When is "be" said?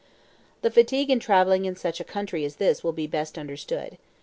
2.91-3.05